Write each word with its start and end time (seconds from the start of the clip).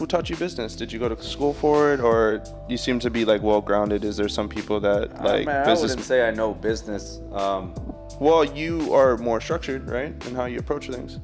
who 0.00 0.06
taught 0.06 0.30
you 0.30 0.36
business? 0.36 0.74
Did 0.74 0.90
you 0.90 0.98
go 0.98 1.10
to 1.10 1.22
school 1.22 1.52
for 1.52 1.92
it, 1.92 2.00
or 2.00 2.42
you 2.70 2.78
seem 2.78 2.98
to 3.00 3.10
be 3.10 3.26
like 3.26 3.42
well 3.42 3.60
grounded? 3.60 4.02
Is 4.02 4.16
there 4.16 4.30
some 4.30 4.48
people 4.48 4.80
that 4.80 5.22
like 5.22 5.46
I, 5.46 5.64
mean, 5.64 5.68
I 5.70 5.74
wouldn't 5.74 6.00
say 6.00 6.26
I 6.26 6.30
know 6.30 6.54
business. 6.54 7.20
Um, 7.32 7.74
Well, 8.18 8.42
you 8.42 8.94
are 8.94 9.18
more 9.18 9.40
structured, 9.42 9.82
right, 9.90 10.12
in 10.26 10.34
how 10.34 10.46
you 10.46 10.58
approach 10.58 10.88
things. 10.88 11.20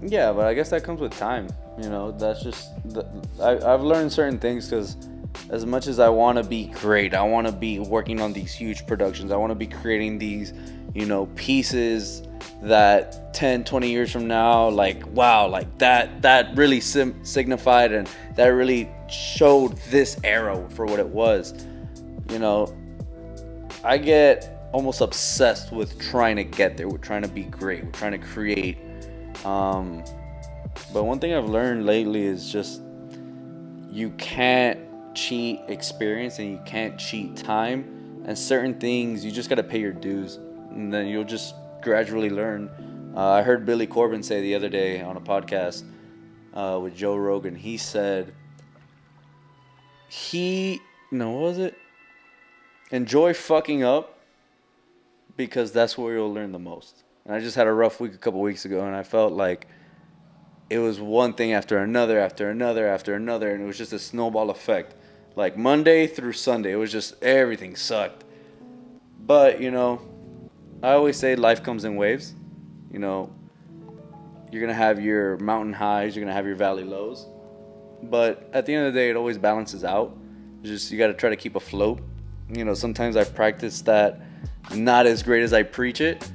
yeah, 0.00 0.32
but 0.32 0.46
I 0.46 0.54
guess 0.54 0.70
that 0.70 0.84
comes 0.84 1.00
with 1.02 1.12
time. 1.18 1.48
You 1.82 1.90
know, 1.90 2.10
that's 2.12 2.42
just 2.42 2.62
the, 2.94 3.04
I, 3.42 3.50
I've 3.72 3.82
learned 3.82 4.10
certain 4.10 4.38
things 4.38 4.70
because 4.70 4.96
as 5.50 5.64
much 5.64 5.86
as 5.86 5.98
I 5.98 6.08
want 6.08 6.38
to 6.38 6.44
be 6.44 6.66
great, 6.66 7.14
I 7.14 7.22
want 7.22 7.46
to 7.46 7.52
be 7.52 7.78
working 7.78 8.20
on 8.20 8.32
these 8.32 8.54
huge 8.54 8.86
productions. 8.86 9.32
I 9.32 9.36
want 9.36 9.50
to 9.50 9.54
be 9.54 9.66
creating 9.66 10.18
these, 10.18 10.52
you 10.94 11.06
know, 11.06 11.26
pieces 11.36 12.22
that 12.62 13.32
10, 13.34 13.64
20 13.64 13.90
years 13.90 14.10
from 14.10 14.26
now, 14.26 14.68
like 14.68 15.06
wow, 15.12 15.48
like 15.48 15.78
that 15.78 16.22
that 16.22 16.56
really 16.56 16.80
sim- 16.80 17.24
signified 17.24 17.92
and 17.92 18.08
that 18.34 18.48
really 18.48 18.88
showed 19.08 19.76
this 19.90 20.18
era 20.24 20.66
for 20.70 20.86
what 20.86 20.98
it 20.98 21.08
was. 21.08 21.66
You 22.30 22.38
know, 22.38 22.76
I 23.84 23.98
get 23.98 24.70
almost 24.72 25.00
obsessed 25.00 25.72
with 25.72 25.98
trying 26.00 26.36
to 26.36 26.44
get 26.44 26.76
there, 26.76 26.88
with 26.88 27.00
trying 27.00 27.22
to 27.22 27.28
be 27.28 27.44
great, 27.44 27.84
with 27.84 27.94
trying 27.94 28.12
to 28.12 28.18
create. 28.18 28.78
Um, 29.44 30.04
but 30.92 31.04
one 31.04 31.18
thing 31.18 31.32
I've 31.34 31.48
learned 31.48 31.86
lately 31.86 32.24
is 32.24 32.50
just 32.50 32.82
you 33.90 34.10
can't 34.10 34.87
cheat 35.18 35.60
experience 35.68 36.38
and 36.38 36.50
you 36.50 36.60
can't 36.64 36.98
cheat 36.98 37.36
time. 37.36 38.22
And 38.24 38.38
certain 38.38 38.78
things 38.78 39.24
you 39.24 39.32
just 39.32 39.48
got 39.48 39.56
to 39.56 39.62
pay 39.62 39.80
your 39.80 39.92
dues, 39.92 40.36
and 40.70 40.92
then 40.92 41.06
you'll 41.06 41.24
just 41.24 41.54
gradually 41.80 42.28
learn. 42.28 42.70
Uh, 43.16 43.30
I 43.30 43.42
heard 43.42 43.64
Billy 43.64 43.86
Corben 43.86 44.22
say 44.22 44.42
the 44.42 44.54
other 44.54 44.68
day 44.68 45.00
on 45.00 45.16
a 45.16 45.20
podcast 45.20 45.84
uh, 46.52 46.78
with 46.82 46.94
Joe 46.94 47.16
Rogan. 47.16 47.54
He 47.54 47.78
said 47.78 48.34
he 50.08 50.80
no 51.10 51.30
what 51.30 51.42
was 51.42 51.58
it? 51.58 51.74
Enjoy 52.90 53.32
fucking 53.32 53.82
up 53.82 54.18
because 55.36 55.72
that's 55.72 55.96
where 55.96 56.14
you'll 56.14 56.32
learn 56.32 56.52
the 56.52 56.58
most. 56.58 57.02
And 57.24 57.34
I 57.34 57.40
just 57.40 57.56
had 57.56 57.66
a 57.66 57.72
rough 57.72 58.00
week 58.00 58.14
a 58.14 58.18
couple 58.18 58.40
weeks 58.40 58.64
ago, 58.64 58.84
and 58.84 58.94
I 58.94 59.02
felt 59.02 59.32
like 59.32 59.66
it 60.68 60.78
was 60.78 61.00
one 61.00 61.32
thing 61.32 61.52
after 61.52 61.78
another, 61.78 62.18
after 62.20 62.50
another, 62.50 62.86
after 62.86 63.14
another, 63.14 63.52
and 63.52 63.62
it 63.62 63.66
was 63.66 63.78
just 63.78 63.92
a 63.92 63.98
snowball 63.98 64.50
effect. 64.50 64.94
Like 65.38 65.56
Monday 65.56 66.08
through 66.08 66.32
Sunday, 66.32 66.72
it 66.72 66.76
was 66.76 66.90
just 66.90 67.22
everything 67.22 67.76
sucked. 67.76 68.24
But, 69.24 69.60
you 69.60 69.70
know, 69.70 70.00
I 70.82 70.94
always 70.94 71.16
say 71.16 71.36
life 71.36 71.62
comes 71.62 71.84
in 71.84 71.94
waves. 71.94 72.34
You 72.90 72.98
know, 72.98 73.32
you're 74.50 74.60
going 74.60 74.66
to 74.66 74.74
have 74.74 75.00
your 75.00 75.36
mountain 75.36 75.72
highs, 75.72 76.16
you're 76.16 76.24
going 76.24 76.32
to 76.32 76.34
have 76.34 76.44
your 76.44 76.56
valley 76.56 76.82
lows. 76.82 77.28
But 78.02 78.50
at 78.52 78.66
the 78.66 78.74
end 78.74 78.88
of 78.88 78.92
the 78.92 78.98
day, 78.98 79.10
it 79.10 79.16
always 79.16 79.38
balances 79.38 79.84
out. 79.84 80.18
It's 80.62 80.70
just 80.70 80.90
you 80.90 80.98
got 80.98 81.06
to 81.06 81.14
try 81.14 81.30
to 81.30 81.36
keep 81.36 81.54
afloat. 81.54 82.00
You 82.52 82.64
know, 82.64 82.74
sometimes 82.74 83.14
I 83.14 83.22
practice 83.22 83.80
that 83.82 84.20
not 84.74 85.06
as 85.06 85.22
great 85.22 85.44
as 85.44 85.52
I 85.52 85.62
preach 85.62 86.00
it, 86.00 86.28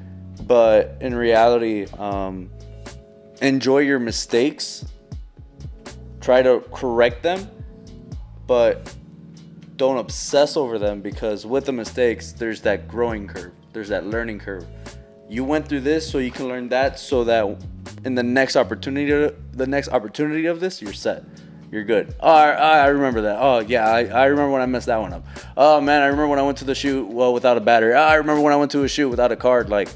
but 0.43 0.97
in 1.01 1.13
reality, 1.13 1.87
um, 1.97 2.49
enjoy 3.41 3.79
your 3.79 3.99
mistakes, 3.99 4.85
try 6.21 6.41
to 6.41 6.63
correct 6.71 7.21
them, 7.21 7.49
but 8.47 8.93
don't 9.75 9.97
obsess 9.97 10.55
over 10.55 10.77
them 10.77 11.01
because 11.01 11.45
with 11.45 11.65
the 11.65 11.71
mistakes, 11.71 12.31
there's 12.31 12.61
that 12.61 12.87
growing 12.87 13.27
curve, 13.27 13.53
there's 13.73 13.89
that 13.89 14.05
learning 14.05 14.39
curve. 14.39 14.65
You 15.29 15.43
went 15.43 15.67
through 15.67 15.81
this 15.81 16.09
so 16.09 16.19
you 16.19 16.31
can 16.31 16.47
learn 16.47 16.69
that 16.69 16.99
so 16.99 17.23
that 17.23 17.57
in 18.05 18.15
the 18.15 18.23
next 18.23 18.55
opportunity, 18.55 19.35
the 19.53 19.67
next 19.67 19.89
opportunity 19.89 20.45
of 20.45 20.59
this, 20.59 20.81
you're 20.81 20.93
set. 20.93 21.23
You're 21.71 21.83
good. 21.83 22.13
Oh, 22.19 22.29
I, 22.29 22.51
I 22.51 22.87
remember 22.87 23.21
that. 23.21 23.37
Oh, 23.39 23.59
yeah, 23.59 23.89
I, 23.89 24.05
I 24.05 24.25
remember 24.25 24.51
when 24.51 24.61
I 24.61 24.67
messed 24.67 24.85
that 24.85 25.01
one 25.01 25.11
up. 25.11 25.25
Oh, 25.57 25.81
man, 25.81 26.03
I 26.03 26.05
remember 26.05 26.27
when 26.27 26.37
I 26.37 26.43
went 26.43 26.59
to 26.59 26.65
the 26.65 26.75
shoot 26.75 27.07
well 27.07 27.33
without 27.33 27.57
a 27.57 27.61
battery. 27.61 27.95
Oh, 27.95 27.97
I 27.97 28.15
remember 28.15 28.43
when 28.43 28.53
I 28.53 28.57
went 28.57 28.69
to 28.71 28.83
a 28.83 28.87
shoot 28.87 29.09
without 29.09 29.31
a 29.31 29.35
card. 29.35 29.69
Like 29.69 29.89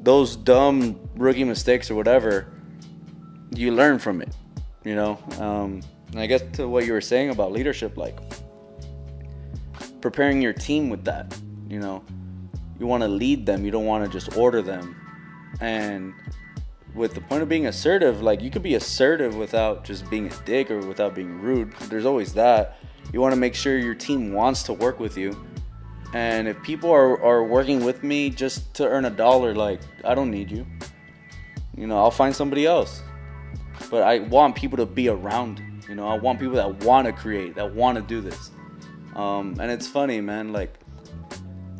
those 0.00 0.36
dumb 0.36 0.96
rookie 1.16 1.42
mistakes 1.42 1.90
or 1.90 1.96
whatever, 1.96 2.46
you 3.52 3.72
learn 3.72 3.98
from 3.98 4.22
it. 4.22 4.32
You 4.84 4.94
know. 4.94 5.18
Um, 5.40 5.80
and 6.10 6.20
I 6.20 6.26
guess 6.26 6.42
to 6.54 6.68
what 6.68 6.86
you 6.86 6.92
were 6.92 7.00
saying 7.00 7.30
about 7.30 7.52
leadership, 7.52 7.96
like 7.96 8.18
preparing 10.00 10.40
your 10.40 10.52
team 10.52 10.88
with 10.88 11.04
that. 11.04 11.36
You 11.68 11.80
know, 11.80 12.04
you 12.78 12.86
want 12.86 13.02
to 13.02 13.08
lead 13.08 13.44
them. 13.44 13.64
You 13.64 13.70
don't 13.70 13.84
want 13.84 14.04
to 14.04 14.10
just 14.10 14.36
order 14.36 14.62
them. 14.62 14.96
And 15.60 16.14
with 16.94 17.14
the 17.14 17.20
point 17.20 17.42
of 17.42 17.48
being 17.48 17.66
assertive, 17.66 18.22
like 18.22 18.40
you 18.40 18.50
could 18.50 18.62
be 18.62 18.74
assertive 18.74 19.36
without 19.36 19.84
just 19.84 20.08
being 20.10 20.26
a 20.26 20.44
dick 20.44 20.70
or 20.70 20.78
without 20.78 21.14
being 21.14 21.40
rude. 21.40 21.72
There's 21.88 22.06
always 22.06 22.32
that. 22.34 22.78
You 23.12 23.20
want 23.20 23.32
to 23.32 23.40
make 23.40 23.54
sure 23.54 23.78
your 23.78 23.94
team 23.94 24.32
wants 24.32 24.62
to 24.64 24.72
work 24.72 25.00
with 25.00 25.16
you. 25.16 25.36
And 26.14 26.48
if 26.48 26.60
people 26.62 26.90
are, 26.90 27.22
are 27.22 27.44
working 27.44 27.84
with 27.84 28.02
me 28.02 28.30
just 28.30 28.72
to 28.74 28.86
earn 28.88 29.04
a 29.04 29.10
dollar, 29.10 29.54
like 29.54 29.80
I 30.04 30.14
don't 30.14 30.30
need 30.30 30.50
you. 30.50 30.66
You 31.76 31.86
know, 31.86 31.98
I'll 31.98 32.10
find 32.10 32.34
somebody 32.34 32.66
else. 32.66 33.02
But 33.90 34.02
I 34.02 34.20
want 34.20 34.56
people 34.56 34.76
to 34.78 34.86
be 34.86 35.08
around. 35.08 35.62
You 35.88 35.94
know, 35.94 36.06
I 36.06 36.18
want 36.18 36.38
people 36.38 36.56
that 36.56 36.84
want 36.84 37.06
to 37.06 37.12
create, 37.12 37.54
that 37.54 37.74
want 37.74 37.96
to 37.96 38.02
do 38.02 38.20
this. 38.20 38.50
Um, 39.16 39.56
and 39.60 39.70
it's 39.70 39.86
funny, 39.86 40.20
man. 40.20 40.52
Like, 40.52 40.74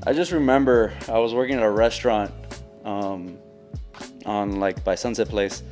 I 0.07 0.13
just 0.13 0.33
remember 0.33 0.95
I 1.09 1.19
was 1.19 1.35
working 1.35 1.57
at 1.57 1.63
a 1.63 1.71
restaurant 1.71 2.33
um, 2.85 3.39
on 4.25 4.59
like 4.59 4.83
by 4.83 4.95
Sunset 4.95 5.29
Place, 5.29 5.63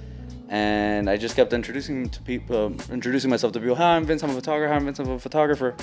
and 0.48 1.08
I 1.08 1.16
just 1.16 1.34
kept 1.36 1.52
introducing 1.52 2.08
to 2.10 2.22
people, 2.22 2.66
um, 2.66 2.78
introducing 2.90 3.30
myself 3.30 3.52
to 3.54 3.60
people. 3.60 3.76
Hi, 3.76 3.96
I'm 3.96 4.04
Vince. 4.04 4.22
I'm 4.22 4.30
a 4.30 4.34
photographer. 4.34 4.68
Hi, 4.68 4.76
I'm 4.76 4.84
Vince. 4.84 4.98
I'm 4.98 5.10
a 5.10 5.18
photographer. 5.18 5.74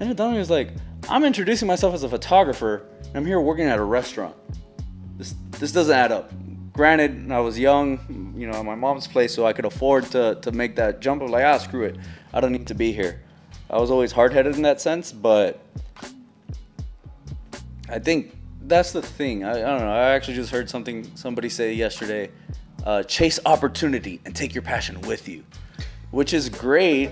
And 0.00 0.18
me 0.18 0.38
was 0.38 0.48
like, 0.48 0.72
I'm 1.10 1.24
introducing 1.24 1.68
myself 1.68 1.94
as 1.94 2.02
a 2.02 2.08
photographer, 2.08 2.86
and 3.00 3.16
I'm 3.16 3.26
here 3.26 3.40
working 3.40 3.66
at 3.66 3.78
a 3.78 3.84
restaurant. 3.84 4.34
This 5.18 5.34
this 5.58 5.72
doesn't 5.72 5.94
add 5.94 6.10
up. 6.10 6.32
Granted, 6.80 7.30
I 7.30 7.40
was 7.40 7.58
young, 7.58 8.32
you 8.34 8.46
know, 8.46 8.54
at 8.54 8.64
my 8.64 8.74
mom's 8.74 9.06
place, 9.06 9.34
so 9.34 9.44
I 9.44 9.52
could 9.52 9.66
afford 9.66 10.04
to 10.12 10.36
to 10.36 10.50
make 10.50 10.76
that 10.76 11.00
jump 11.00 11.20
of 11.20 11.28
like, 11.28 11.44
ah, 11.44 11.58
screw 11.58 11.84
it, 11.84 11.98
I 12.32 12.40
don't 12.40 12.52
need 12.52 12.68
to 12.68 12.74
be 12.74 12.90
here. 12.90 13.20
I 13.68 13.78
was 13.78 13.90
always 13.90 14.12
hard-headed 14.12 14.56
in 14.56 14.62
that 14.62 14.80
sense, 14.80 15.12
but 15.12 15.60
I 17.90 17.98
think 17.98 18.34
that's 18.62 18.92
the 18.92 19.02
thing. 19.02 19.44
I, 19.44 19.50
I 19.50 19.60
don't 19.60 19.80
know. 19.80 19.92
I 19.92 20.12
actually 20.12 20.36
just 20.36 20.50
heard 20.50 20.70
something 20.70 21.04
somebody 21.16 21.50
say 21.50 21.74
yesterday. 21.74 22.30
Uh, 22.86 23.02
chase 23.02 23.38
opportunity 23.44 24.22
and 24.24 24.34
take 24.34 24.54
your 24.54 24.62
passion 24.62 25.02
with 25.02 25.28
you, 25.28 25.44
which 26.12 26.32
is 26.32 26.48
great. 26.48 27.10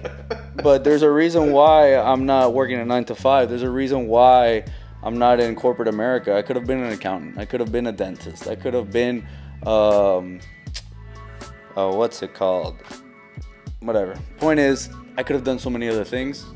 but 0.62 0.82
there's 0.82 1.02
a 1.02 1.10
reason 1.10 1.52
why 1.52 1.94
I'm 1.94 2.24
not 2.24 2.54
working 2.54 2.80
a 2.80 2.86
nine 2.86 3.04
to 3.04 3.14
five. 3.14 3.50
There's 3.50 3.64
a 3.64 3.70
reason 3.70 4.08
why 4.08 4.64
I'm 5.02 5.18
not 5.18 5.40
in 5.40 5.54
corporate 5.54 5.88
America. 5.88 6.34
I 6.34 6.40
could 6.40 6.56
have 6.56 6.66
been 6.66 6.82
an 6.82 6.90
accountant. 6.90 7.36
I 7.36 7.44
could 7.44 7.60
have 7.60 7.70
been 7.70 7.86
a 7.86 7.92
dentist. 7.92 8.48
I 8.48 8.54
could 8.54 8.72
have 8.72 8.90
been, 8.90 9.26
um, 9.66 10.40
uh, 11.76 11.90
what's 11.92 12.22
it 12.22 12.34
called? 12.34 12.76
Whatever. 13.80 14.18
Point 14.38 14.60
is, 14.60 14.90
I 15.16 15.22
could 15.22 15.34
have 15.34 15.44
done 15.44 15.58
so 15.58 15.70
many 15.70 15.88
other 15.88 16.04
things. 16.04 16.46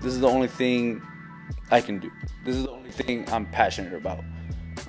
This 0.00 0.12
is 0.12 0.20
the 0.20 0.28
only 0.28 0.48
thing 0.48 1.02
I 1.70 1.80
can 1.80 1.98
do. 1.98 2.10
This 2.44 2.56
is 2.56 2.64
the 2.64 2.70
only 2.70 2.90
thing 2.90 3.28
I'm 3.30 3.46
passionate 3.46 3.94
about. 3.94 4.24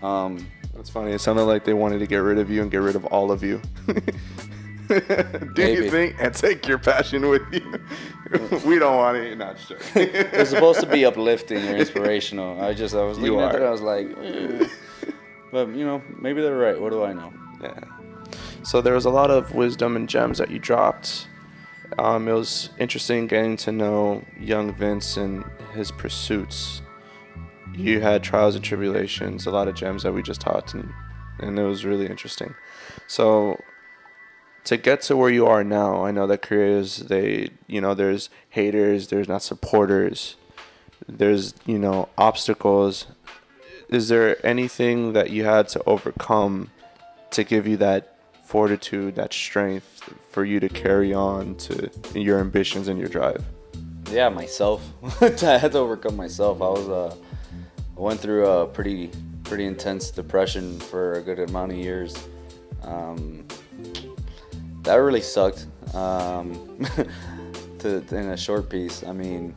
Um, 0.02 0.46
That's 0.74 0.90
funny. 0.90 1.12
It 1.12 1.20
sounded 1.20 1.44
like 1.44 1.64
they 1.64 1.74
wanted 1.74 2.00
to 2.00 2.08
get 2.08 2.18
rid 2.18 2.38
of 2.38 2.50
you 2.50 2.62
and 2.62 2.72
get 2.72 2.82
rid 2.82 2.96
of 2.96 3.06
all 3.06 3.32
of 3.32 3.44
you. 3.44 3.62
Do 4.88 5.52
Maybe. 5.58 5.86
you 5.86 5.90
think? 5.90 6.16
And 6.20 6.34
take 6.34 6.68
your 6.68 6.78
passion 6.78 7.28
with 7.28 7.42
you. 7.52 7.80
we 8.66 8.78
don't 8.78 8.98
want 8.98 9.18
it. 9.18 9.38
Not 9.38 9.60
sure. 9.60 9.78
it's 9.96 10.52
supposed 10.52 10.80
to 10.82 10.86
be 10.86 11.06
uplifting 11.06 11.68
or 11.68 11.76
inspirational. 11.76 12.62
I 12.62 12.74
just 12.74 12.94
I 12.94 13.04
was 13.04 13.18
looking 13.18 13.40
at 13.40 13.56
it. 13.56 13.62
I 13.64 13.72
was 13.72 13.82
like, 13.82 14.08
eh. 14.22 14.68
but 15.52 15.70
you 15.70 15.86
know, 15.86 16.04
maybe 16.20 16.42
they're 16.42 16.58
right. 16.58 16.80
What 16.80 16.92
do 16.92 17.04
I 17.04 17.14
know? 17.14 17.34
Yeah. 17.66 17.80
So 18.64 18.82
there 18.82 18.94
was 18.94 19.06
a 19.06 19.10
lot 19.10 19.32
of 19.32 19.54
wisdom 19.54 19.96
and 19.96 20.10
gems 20.10 20.38
that 20.38 20.50
you 20.50 20.60
dropped. 20.60 21.28
Um, 22.00 22.28
it 22.28 22.34
was 22.34 22.70
interesting 22.80 23.28
getting 23.28 23.58
to 23.58 23.72
know 23.72 24.24
young 24.40 24.74
Vince 24.74 25.18
and 25.18 25.46
his 25.74 25.92
pursuits. 25.92 26.82
You 27.76 28.02
had 28.02 28.24
trials 28.24 28.56
and 28.56 28.64
tribulations, 28.64 29.46
a 29.46 29.52
lot 29.52 29.68
of 29.68 29.76
gems 29.76 30.04
that 30.04 30.14
we 30.14 30.24
just 30.24 30.42
taught, 30.42 30.74
and, 30.74 30.92
and 31.40 31.60
it 31.60 31.64
was 31.64 31.86
really 31.86 32.08
interesting. 32.08 32.56
So 33.08 33.60
to 34.64 34.78
get 34.78 35.02
to 35.04 35.18
where 35.18 35.30
you 35.30 35.46
are 35.46 35.64
now, 35.64 36.04
I 36.04 36.12
know 36.12 36.26
that 36.28 36.42
careers 36.42 36.98
they, 36.98 37.50
you 37.68 37.82
know, 37.82 37.94
there's 37.94 38.30
haters, 38.50 39.10
there's 39.10 39.28
not 39.28 39.44
supporters, 39.44 40.38
there's, 41.08 41.54
you 41.66 41.78
know, 41.78 42.10
obstacles. 42.18 43.08
Is 43.90 44.08
there 44.08 44.44
anything 44.46 45.14
that 45.14 45.30
you 45.30 45.46
had 45.46 45.68
to 45.70 45.84
overcome 45.86 46.72
to 47.32 47.44
give 47.44 47.68
you 47.68 47.78
that 47.78 48.18
fortitude, 48.44 49.16
that 49.16 49.34
strength 49.34 50.14
for 50.30 50.46
you 50.46 50.60
to 50.60 50.70
carry 50.70 51.14
on 51.14 51.56
to 51.56 51.90
your 52.14 52.40
ambitions 52.40 52.88
and 52.88 53.00
your 53.00 53.10
drive? 53.10 53.44
Yeah, 54.12 54.30
myself. 54.30 54.84
I 55.22 55.58
had 55.58 55.72
to 55.72 55.80
overcome 55.80 56.16
myself. 56.16 56.62
I 56.62 56.70
was 56.70 56.90
uh, 56.90 57.16
I 57.98 58.00
went 58.00 58.20
through 58.20 58.48
a 58.48 58.68
pretty 58.68 59.10
pretty 59.44 59.66
intense 59.66 60.12
depression 60.12 60.80
for 60.80 61.14
a 61.14 61.22
good 61.22 61.40
amount 61.40 61.72
of 61.72 61.78
years. 61.78 62.16
Um, 62.84 63.46
that 64.84 64.96
really 64.96 65.22
sucked. 65.22 65.68
Um, 65.94 66.86
to 67.80 68.16
in 68.16 68.30
a 68.30 68.38
short 68.38 68.70
piece. 68.70 69.04
I 69.04 69.14
mean, 69.14 69.54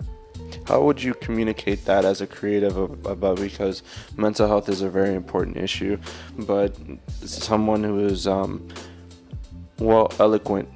How 0.68 0.82
would 0.82 1.02
you 1.02 1.14
communicate 1.14 1.86
that 1.86 2.04
as 2.04 2.20
a 2.20 2.26
creative 2.26 2.76
ab- 2.76 3.06
about 3.06 3.40
because 3.40 3.82
mental 4.18 4.46
health 4.46 4.68
is 4.68 4.82
a 4.82 4.90
very 4.90 5.14
important 5.14 5.56
issue, 5.56 5.96
but 6.40 6.76
someone 7.24 7.82
who 7.82 8.04
is 8.04 8.26
um, 8.26 8.68
well 9.78 10.12
eloquent 10.18 10.68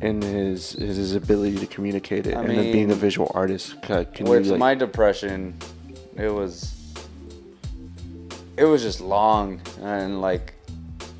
in 0.00 0.22
his 0.22 0.72
his 0.72 1.14
ability 1.14 1.58
to 1.58 1.66
communicate 1.66 2.26
it 2.26 2.36
I 2.38 2.40
and 2.40 2.56
then 2.56 2.72
being 2.72 2.90
a 2.90 2.94
visual 2.94 3.30
artist, 3.34 3.82
ca- 3.82 4.04
can 4.04 4.24
with 4.24 4.46
you 4.46 4.52
like, 4.52 4.58
my 4.58 4.74
depression, 4.74 5.54
it 6.16 6.30
was 6.30 6.74
it 8.56 8.64
was 8.64 8.80
just 8.82 9.02
long 9.02 9.60
and 9.82 10.22
like 10.22 10.54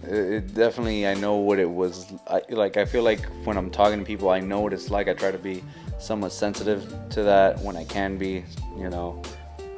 it, 0.02 0.14
it 0.14 0.54
definitely 0.54 1.06
I 1.06 1.12
know 1.12 1.36
what 1.36 1.58
it 1.58 1.68
was 1.68 2.06
I, 2.26 2.40
like 2.48 2.78
I 2.78 2.86
feel 2.86 3.02
like 3.02 3.22
when 3.44 3.58
I'm 3.58 3.70
talking 3.70 3.98
to 3.98 4.04
people 4.06 4.30
I 4.30 4.40
know 4.40 4.60
what 4.60 4.72
it's 4.72 4.88
like. 4.90 5.08
I 5.08 5.12
try 5.12 5.30
to 5.30 5.38
be 5.38 5.62
somewhat 6.04 6.32
sensitive 6.32 6.92
to 7.10 7.22
that 7.22 7.58
when 7.60 7.76
I 7.76 7.84
can 7.84 8.18
be 8.18 8.44
you 8.76 8.90
know. 8.90 9.22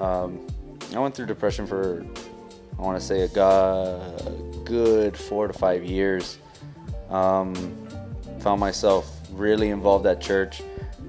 Um, 0.01 0.47
I 0.95 0.99
went 0.99 1.15
through 1.15 1.27
depression 1.27 1.67
for 1.67 2.05
I 2.79 2.83
want 2.83 3.01
to 3.01 3.05
say 3.05 3.23
a 3.23 3.29
go- 3.29 4.63
good 4.65 5.17
four 5.17 5.47
to 5.49 5.53
five 5.53 5.85
years. 5.85 6.39
Um, 7.09 7.55
found 8.41 8.61
myself 8.61 9.11
really 9.33 9.71
involved 9.71 10.07
at 10.07 10.21
church. 10.21 10.63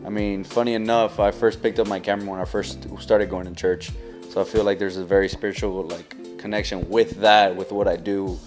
I 0.05 0.09
mean 0.09 0.43
funny 0.43 0.73
enough 0.73 1.19
I 1.19 1.31
first 1.31 1.61
picked 1.61 1.79
up 1.79 1.87
my 1.87 1.99
camera 1.99 2.29
when 2.29 2.39
I 2.39 2.45
first 2.45 2.87
started 2.99 3.29
going 3.29 3.45
to 3.45 3.53
church. 3.53 3.91
So 4.29 4.41
I 4.41 4.43
feel 4.43 4.63
like 4.63 4.79
there's 4.79 4.97
a 4.97 5.05
very 5.05 5.27
spiritual 5.27 5.83
like 5.83 6.37
connection 6.37 6.87
with 6.89 7.21
that 7.21 7.55
with 7.55 7.71
what 7.71 7.87
I 7.87 7.95
do 7.95 8.37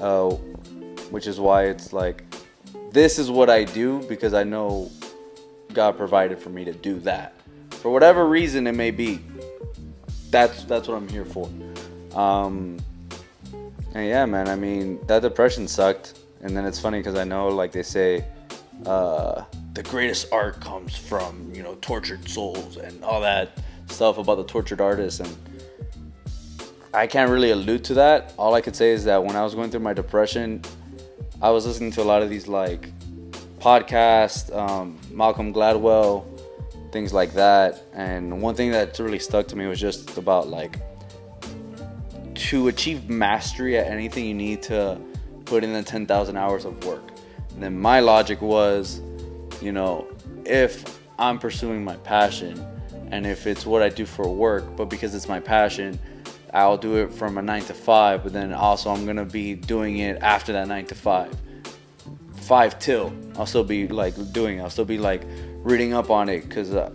uh, 0.00 0.30
which 1.10 1.26
is 1.26 1.38
why 1.38 1.64
it's 1.64 1.92
like 1.92 2.24
this 2.92 3.18
is 3.18 3.30
what 3.30 3.50
I 3.50 3.64
do 3.64 4.02
because 4.08 4.34
I 4.34 4.44
know 4.44 4.90
God 5.74 5.96
provided 5.96 6.38
for 6.38 6.50
me 6.50 6.64
to 6.64 6.72
do 6.72 6.98
that 7.00 7.34
for 7.70 7.90
whatever 7.90 8.28
reason 8.28 8.66
it 8.66 8.74
may 8.74 8.90
be. 8.90 9.20
That's 10.30 10.64
that's 10.64 10.86
what 10.88 10.96
I'm 10.96 11.08
here 11.08 11.24
for. 11.24 11.48
Um, 12.14 12.78
and 13.94 14.06
yeah, 14.06 14.26
man. 14.26 14.48
I 14.48 14.56
mean, 14.56 15.04
that 15.06 15.22
depression 15.22 15.66
sucked. 15.66 16.18
And 16.42 16.56
then 16.56 16.64
it's 16.64 16.80
funny 16.80 16.98
because 16.98 17.16
I 17.16 17.24
know, 17.24 17.48
like 17.48 17.72
they 17.72 17.82
say, 17.82 18.24
uh, 18.86 19.44
the 19.74 19.82
greatest 19.82 20.32
art 20.32 20.60
comes 20.60 20.96
from 20.96 21.52
you 21.54 21.62
know 21.62 21.76
tortured 21.80 22.28
souls 22.28 22.76
and 22.76 23.02
all 23.04 23.20
that 23.20 23.58
stuff 23.88 24.18
about 24.18 24.36
the 24.36 24.44
tortured 24.44 24.80
artist 24.80 25.20
and 25.20 25.36
I 26.92 27.06
can't 27.06 27.30
really 27.30 27.50
allude 27.50 27.84
to 27.84 27.94
that. 27.94 28.34
All 28.36 28.54
I 28.54 28.60
could 28.60 28.74
say 28.74 28.90
is 28.90 29.04
that 29.04 29.22
when 29.22 29.36
I 29.36 29.44
was 29.44 29.54
going 29.54 29.70
through 29.70 29.80
my 29.80 29.92
depression, 29.92 30.62
I 31.40 31.50
was 31.50 31.64
listening 31.64 31.92
to 31.92 32.02
a 32.02 32.04
lot 32.04 32.22
of 32.22 32.30
these 32.30 32.48
like 32.48 32.90
podcasts, 33.60 34.54
um, 34.56 34.98
Malcolm 35.10 35.52
Gladwell, 35.52 36.24
things 36.92 37.12
like 37.12 37.34
that. 37.34 37.82
And 37.92 38.40
one 38.40 38.54
thing 38.54 38.70
that 38.72 38.98
really 38.98 39.18
stuck 39.18 39.46
to 39.48 39.56
me 39.56 39.66
was 39.66 39.78
just 39.78 40.16
about 40.16 40.48
like 40.48 40.78
to 42.34 42.68
achieve 42.68 43.08
mastery 43.08 43.78
at 43.78 43.86
anything, 43.86 44.24
you 44.24 44.34
need 44.34 44.62
to 44.62 45.00
put 45.44 45.62
in 45.62 45.72
the 45.72 45.82
10,000 45.82 46.36
hours 46.36 46.64
of 46.64 46.84
work. 46.84 47.02
And 47.54 47.62
then 47.62 47.78
my 47.78 48.00
logic 48.00 48.40
was, 48.40 49.02
you 49.60 49.72
know, 49.72 50.06
if 50.44 50.98
I'm 51.18 51.38
pursuing 51.38 51.84
my 51.84 51.96
passion 51.96 52.66
and 53.10 53.26
if 53.26 53.46
it's 53.46 53.66
what 53.66 53.82
I 53.82 53.88
do 53.88 54.06
for 54.06 54.28
work, 54.28 54.76
but 54.76 54.86
because 54.86 55.14
it's 55.14 55.28
my 55.28 55.38
passion, 55.38 55.98
I'll 56.54 56.78
do 56.78 56.96
it 56.96 57.12
from 57.12 57.38
a 57.38 57.42
nine 57.42 57.62
to 57.64 57.74
five, 57.74 58.22
but 58.22 58.32
then 58.32 58.52
also 58.52 58.90
I'm 58.90 59.04
gonna 59.06 59.24
be 59.24 59.54
doing 59.54 59.98
it 59.98 60.22
after 60.22 60.52
that 60.54 60.66
nine 60.66 60.86
to 60.86 60.94
five. 60.94 61.32
Five 62.50 62.80
till 62.80 63.12
I'll 63.36 63.46
still 63.46 63.62
be 63.62 63.86
like 63.86 64.32
doing. 64.32 64.60
I'll 64.60 64.70
still 64.70 64.84
be 64.84 64.98
like 64.98 65.22
reading 65.62 65.94
up 65.94 66.10
on 66.10 66.28
it 66.28 66.48
because 66.48 66.74
uh, 66.74 66.90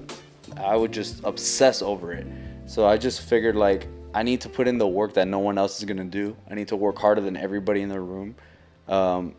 I 0.58 0.76
would 0.76 0.92
just 0.92 1.24
obsess 1.24 1.82
over 1.82 2.12
it. 2.12 2.28
So 2.66 2.86
I 2.86 2.98
just 2.98 3.22
figured 3.22 3.56
like 3.56 3.88
I 4.14 4.22
need 4.24 4.42
to 4.42 4.50
put 4.50 4.68
in 4.68 4.78
the 4.80 4.86
work 4.86 5.14
that 5.14 5.30
no 5.30 5.40
one 5.40 5.58
else 5.58 5.80
is 5.80 5.86
gonna 5.86 6.04
do. 6.04 6.36
I 6.52 6.56
need 6.56 6.68
to 6.68 6.76
work 6.76 7.00
harder 7.00 7.22
than 7.22 7.38
everybody 7.38 7.82
in 7.84 7.88
the 7.88 8.02
room, 8.02 8.36
um, 8.90 9.34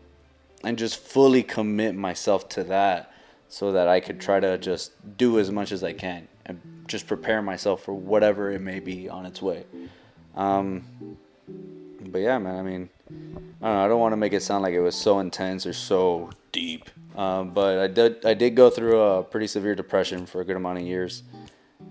and 0.63 0.75
just 0.75 0.97
fully 0.97 1.43
commit 1.43 1.93
myself 1.93 2.49
to 2.49 2.63
that, 2.63 3.13
so 3.47 3.73
that 3.73 3.87
I 3.87 3.99
could 3.99 4.19
try 4.19 4.39
to 4.39 4.57
just 4.57 4.93
do 5.17 5.37
as 5.37 5.51
much 5.51 5.71
as 5.71 5.83
I 5.83 5.93
can 5.93 6.27
and 6.47 6.59
just 6.87 7.05
prepare 7.05 7.43
myself 7.43 7.83
for 7.83 7.93
whatever 7.93 8.51
it 8.51 8.61
may 8.61 8.79
be 8.79 9.07
on 9.07 9.27
its 9.27 9.39
way. 9.39 9.65
Um, 10.35 10.83
but 12.07 12.21
yeah, 12.21 12.39
man. 12.39 12.55
I 12.55 12.63
mean, 12.63 12.89
I 13.61 13.65
don't 13.67 13.75
know. 13.75 13.85
I 13.85 13.87
don't 13.87 13.99
want 13.99 14.13
to 14.13 14.17
make 14.17 14.33
it 14.33 14.41
sound 14.43 14.63
like 14.63 14.73
it 14.73 14.81
was 14.81 14.95
so 14.95 15.19
intense 15.19 15.65
or 15.65 15.73
so 15.73 16.29
deep. 16.51 16.89
Um, 17.15 17.51
but 17.51 17.79
I 17.79 17.87
did. 17.87 18.25
I 18.25 18.33
did 18.33 18.55
go 18.55 18.69
through 18.69 18.99
a 18.99 19.23
pretty 19.23 19.47
severe 19.47 19.75
depression 19.75 20.25
for 20.25 20.41
a 20.41 20.45
good 20.45 20.55
amount 20.55 20.77
of 20.79 20.85
years, 20.85 21.23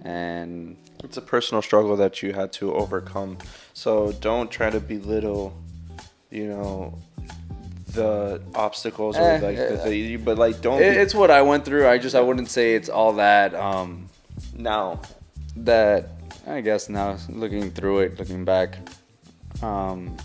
and 0.02 0.76
it's 1.02 1.16
a 1.16 1.22
personal 1.22 1.62
struggle 1.62 1.96
that 1.96 2.22
you 2.22 2.32
had 2.32 2.52
to 2.54 2.72
overcome. 2.74 3.38
So 3.74 4.12
don't 4.20 4.50
try 4.50 4.70
to 4.70 4.78
belittle, 4.78 5.56
you 6.30 6.46
know, 6.48 6.98
the 7.88 8.40
obstacles 8.54 9.16
or 9.16 9.22
Eh, 9.22 9.40
like 9.40 9.56
eh, 9.56 9.76
the, 9.84 9.90
the 9.90 10.16
but 10.16 10.38
like 10.38 10.60
don't 10.60 10.80
it, 10.80 10.92
be, 10.92 10.96
it's 10.98 11.14
what 11.14 11.30
I 11.32 11.42
went 11.42 11.64
through. 11.64 11.88
I 11.88 11.98
just 11.98 12.14
I 12.14 12.20
wouldn't 12.20 12.50
say 12.50 12.74
it's 12.74 12.88
all 12.88 13.14
that. 13.14 13.54
Um, 13.54 14.08
now. 14.54 15.00
that 15.56 16.10
I 16.46 16.60
guess 16.60 16.88
now 16.88 17.16
looking 17.28 17.70
through 17.70 18.00
it, 18.00 18.18
looking 18.18 18.44
back, 18.44 18.76
um, 19.62 20.16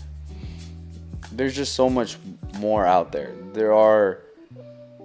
there's 1.32 1.54
just 1.54 1.74
so 1.74 1.88
much 1.88 2.18
more 2.58 2.86
out 2.86 3.12
there. 3.12 3.32
There 3.52 3.72
are 3.72 4.20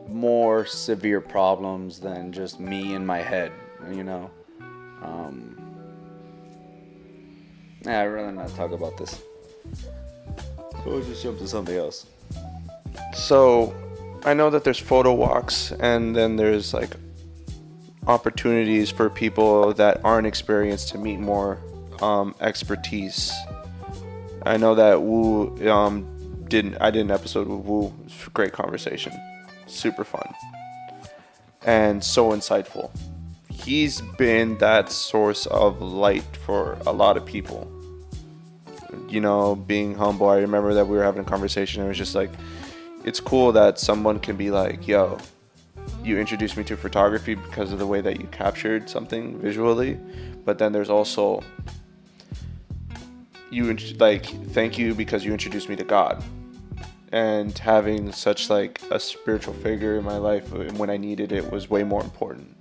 more 0.09 0.65
severe 0.65 1.21
problems 1.21 2.00
than 2.00 2.31
just 2.31 2.59
me 2.59 2.94
in 2.94 3.06
my 3.06 3.19
head, 3.19 3.51
you 3.91 4.03
know. 4.03 4.29
Um, 5.01 5.57
yeah, 7.85 8.01
I'd 8.01 8.07
rather 8.07 8.31
not 8.31 8.50
talk 8.56 8.71
about 8.71 8.97
this. 8.97 9.21
So 9.74 10.83
We'll 10.85 11.03
just 11.03 11.24
jump 11.24 11.39
to 11.39 11.47
something 11.47 11.75
else. 11.75 12.06
So 13.13 13.73
I 14.23 14.33
know 14.33 14.50
that 14.50 14.63
there's 14.63 14.80
photo 14.80 15.13
walks 15.13 15.71
and 15.71 16.15
then 16.15 16.35
there's 16.35 16.73
like 16.73 16.95
opportunities 18.07 18.89
for 18.89 19.09
people 19.09 19.73
that 19.73 20.01
aren't 20.03 20.27
experienced 20.27 20.89
to 20.89 20.97
meet 20.97 21.19
more 21.19 21.59
um, 22.01 22.35
expertise. 22.40 23.33
I 24.45 24.57
know 24.57 24.75
that 24.75 25.01
Wu 25.01 25.69
um, 25.69 26.17
didn't. 26.49 26.75
I 26.81 26.92
did 26.92 27.01
an 27.01 27.11
episode 27.11 27.47
with 27.47 27.66
Wu. 27.66 27.94
Great 28.33 28.54
conversation, 28.54 29.13
super 29.66 30.04
fun, 30.04 30.27
and 31.63 32.04
so 32.04 32.31
insightful. 32.31 32.92
He's 33.49 34.01
been 34.18 34.57
that 34.59 34.92
source 34.92 35.45
of 35.47 35.81
light 35.81 36.23
for 36.45 36.77
a 36.85 36.92
lot 36.92 37.18
of 37.18 37.25
people. 37.25 37.71
You 39.09 39.21
know, 39.21 39.56
being 39.56 39.95
humble. 39.95 40.30
I 40.30 40.37
remember 40.37 40.73
that 40.73 40.87
we 40.87 40.97
were 40.97 41.04
having 41.04 41.21
a 41.21 41.25
conversation. 41.25 41.81
And 41.81 41.87
it 41.87 41.89
was 41.89 41.97
just 41.97 42.16
like, 42.16 42.31
it's 43.04 43.19
cool 43.19 43.51
that 43.54 43.80
someone 43.80 44.19
can 44.19 44.35
be 44.35 44.51
like, 44.51 44.87
"Yo, 44.87 45.18
you 46.04 46.19
introduced 46.19 46.57
me 46.57 46.63
to 46.66 46.77
photography 46.77 47.35
because 47.35 47.71
of 47.71 47.80
the 47.80 47.87
way 47.87 48.01
that 48.01 48.19
you 48.19 48.27
captured 48.27 48.89
something 48.89 49.39
visually," 49.39 49.97
but 50.45 50.57
then 50.57 50.71
there's 50.71 50.89
also 50.89 51.44
you 53.49 53.73
like 53.99 54.25
thank 54.51 54.77
you 54.77 54.94
because 54.94 55.23
you 55.23 55.31
introduced 55.31 55.69
me 55.69 55.75
to 55.75 55.83
God, 55.83 56.23
and 57.11 57.57
having 57.57 58.11
such 58.11 58.49
like 58.49 58.81
a 58.92 58.99
spiritual 58.99 59.54
figure 59.54 59.97
in 59.97 60.04
my 60.04 60.18
life 60.18 60.54
uh, 60.54 60.64
when 60.76 60.90
I 60.90 60.97
needed 60.97 61.31
it 61.31 61.52
was 61.52 61.69
way 61.69 61.83
more 61.83 62.04
important 62.04 62.56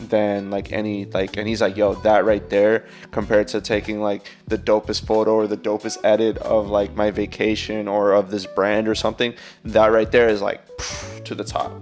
than 0.00 0.50
like 0.50 0.72
any 0.72 1.06
like 1.06 1.36
and 1.36 1.48
he's 1.48 1.60
like 1.60 1.76
yo 1.76 1.94
that 1.94 2.24
right 2.24 2.48
there 2.50 2.84
compared 3.10 3.48
to 3.48 3.60
taking 3.60 4.00
like 4.00 4.26
the 4.46 4.58
dopest 4.58 5.06
photo 5.06 5.34
or 5.34 5.46
the 5.46 5.56
dopest 5.56 5.98
edit 6.04 6.36
of 6.38 6.68
like 6.68 6.94
my 6.94 7.10
vacation 7.10 7.88
or 7.88 8.12
of 8.12 8.30
this 8.30 8.46
brand 8.46 8.88
or 8.88 8.94
something 8.94 9.34
that 9.64 9.86
right 9.86 10.12
there 10.12 10.28
is 10.28 10.42
like 10.42 10.60
to 11.24 11.34
the 11.34 11.44
top. 11.44 11.72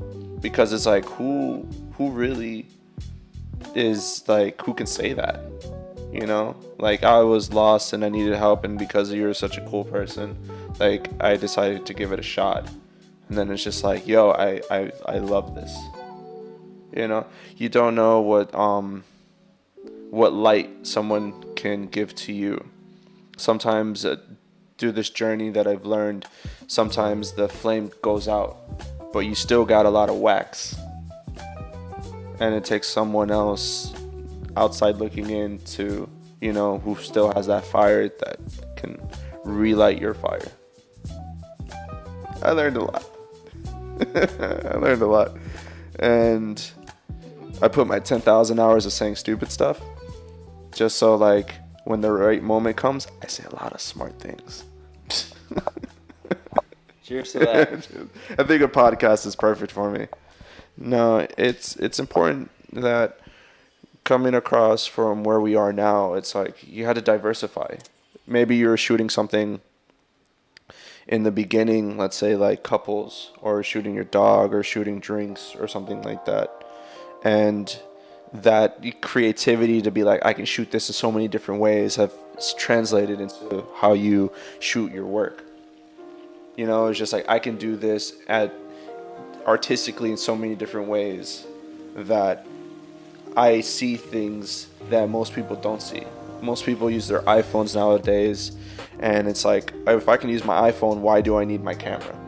Because 0.41 0.73
it's 0.73 0.87
like 0.87 1.05
who 1.05 1.67
who 1.97 2.11
really 2.11 2.67
is 3.75 4.23
like 4.29 4.61
who 4.63 4.75
can 4.75 4.87
say 4.87 5.13
that 5.13 5.41
you 6.13 6.27
know? 6.27 6.55
Like 6.79 7.03
i 7.03 7.21
was 7.21 7.53
lost 7.53 7.93
and 7.93 8.05
i 8.05 8.09
needed 8.09 8.35
help 8.35 8.65
and 8.65 8.79
because 8.79 9.13
you're 9.13 9.35
such 9.35 9.57
a 9.57 9.63
cool 9.63 9.85
person 9.85 10.37
like 10.79 11.11
i 11.21 11.37
decided 11.37 11.87
to 11.87 11.95
give 11.95 12.13
it 12.13 12.19
a 12.19 12.23
shot. 12.23 12.69
And 13.29 13.39
then 13.39 13.51
it's 13.51 13.65
just 13.65 13.85
like 13.85 14.07
yo 14.07 14.31
i 14.31 14.61
i, 14.71 14.93
I 15.07 15.19
love 15.19 15.55
this. 15.55 15.75
You 16.97 17.09
know? 17.09 17.27
You 17.57 17.69
don't 17.69 17.95
know 17.95 18.21
what 18.21 18.55
um 18.55 19.05
what 20.11 20.33
light 20.33 20.87
someone 20.87 21.55
can 21.55 21.87
give 21.87 22.15
to 22.15 22.33
you. 22.33 22.65
Sometimes 23.37 24.05
uh, 24.05 24.17
through 24.79 24.93
this 24.93 25.09
journey 25.09 25.51
that 25.51 25.69
i've 25.69 25.87
learned 25.87 26.27
sometimes 26.67 27.33
the 27.33 27.49
flame 27.49 27.91
goes 28.03 28.27
out 28.27 28.57
but 29.13 29.21
you 29.21 29.35
still 29.37 29.65
got 29.65 29.87
a 29.87 29.91
lot 29.91 30.09
of 30.09 30.17
wax. 30.17 30.77
And 32.41 32.53
it 32.53 32.65
takes 32.65 32.89
someone 32.89 33.31
else 33.31 33.95
outside 34.57 34.97
looking 34.97 35.31
in 35.31 35.59
to 35.77 36.09
you 36.41 36.53
know 36.53 36.79
who 36.79 36.97
still 36.97 37.33
has 37.33 37.47
that 37.47 37.65
fire 37.65 38.09
that 38.09 38.39
can 38.77 39.01
relight 39.45 40.01
your 40.01 40.15
fire 40.15 40.51
i 42.45 42.51
learned 42.51 42.77
a 42.77 42.85
lot 42.85 43.05
i 44.15 44.77
learned 44.77 45.03
a 45.03 45.07
lot 45.07 45.37
and 46.01 46.71
I 47.63 47.69
put 47.69 47.87
my 47.87 48.01
10,000 48.01 48.59
hours 48.59 48.85
of 48.85 48.93
saying 48.93 49.15
stupid 49.15 49.53
stuff 49.53 49.81
just 50.75 50.97
so 50.97 51.15
like 51.15 51.55
when 51.85 52.01
the 52.01 52.11
right 52.11 52.43
moment 52.43 52.77
comes, 52.77 53.07
I 53.23 53.27
say 53.29 53.45
a 53.45 53.55
lot 53.55 53.73
of 53.73 53.81
smart 53.81 54.19
things. 54.19 54.65
Cheers 57.05 57.33
to 57.33 57.39
that. 57.41 57.69
I 58.39 58.45
think 58.45 58.63
a 58.63 58.69
podcast 58.69 59.27
is 59.27 59.37
perfect 59.37 59.73
for 59.73 59.91
me. 59.91 60.09
No, 60.77 61.27
it's 61.39 61.77
it's 61.77 62.01
important 62.01 62.51
that 62.73 63.21
coming 64.03 64.35
across 64.35 64.87
from 64.87 65.23
where 65.23 65.41
we 65.41 65.55
are 65.55 65.73
now, 65.73 66.15
it's 66.15 66.35
like 66.35 66.67
you 66.67 66.87
had 66.87 66.97
to 66.97 67.03
diversify. 67.03 67.77
Maybe 68.27 68.57
you 68.57 68.69
were 68.69 68.77
shooting 68.77 69.11
something 69.11 69.61
in 71.07 71.23
the 71.23 71.31
beginning, 71.31 71.97
let's 71.97 72.17
say 72.17 72.35
like 72.37 72.63
couples 72.63 73.33
or 73.41 73.63
shooting 73.63 73.95
your 73.95 74.05
dog 74.05 74.55
or 74.55 74.63
shooting 74.63 75.01
drinks 75.01 75.55
or 75.59 75.69
something 75.69 76.03
like 76.03 76.25
that. 76.25 76.65
And 77.23 77.79
that 78.33 79.01
creativity 79.01 79.81
to 79.83 79.91
be 79.91 80.03
like 80.03 80.25
I 80.25 80.33
can 80.33 80.45
shoot 80.45 80.71
this 80.71 80.89
in 80.89 80.95
so 80.95 81.13
many 81.13 81.29
different 81.29 81.61
ways 81.61 81.97
have 81.97 82.13
translated 82.59 83.21
into 83.21 83.65
how 83.77 83.93
you 83.93 84.33
shoot 84.59 84.93
your 84.93 85.07
work. 85.07 85.45
You 86.57 86.67
know, 86.67 86.87
it's 86.87 86.99
just 86.99 87.13
like 87.13 87.29
I 87.29 87.39
can 87.39 87.57
do 87.57 87.77
this 87.77 88.15
at 88.29 88.53
artistically 89.47 90.11
in 90.11 90.17
so 90.17 90.35
many 90.35 90.55
different 90.55 90.89
ways 90.89 91.47
that 91.95 92.47
I 93.37 93.61
see 93.61 93.97
things 93.97 94.69
that 94.91 95.09
most 95.09 95.35
people 95.35 95.57
don't 95.57 95.83
see. 95.83 96.05
Most 96.41 96.65
people 96.65 96.91
use 96.91 97.09
their 97.09 97.23
iPhones 97.23 97.75
nowadays, 97.75 98.53
and 99.01 99.29
it's 99.29 99.45
like 99.45 99.73
if 99.87 100.09
I 100.09 100.17
can 100.17 100.31
use 100.31 100.45
my 100.45 100.71
iPhone, 100.71 100.99
why 100.99 101.21
do 101.21 101.37
I 101.37 101.45
need 101.45 101.63
my 101.63 101.75
camera? 101.75 102.19